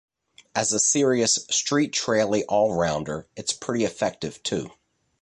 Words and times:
As 0.55 0.73
a 0.73 0.79
serious 0.79 1.37
'street 1.51 1.93
trailie 1.93 2.43
all-rounder' 2.45 3.27
it's 3.35 3.53
pretty 3.53 3.85
effective 3.85 4.41
too. 4.41 4.71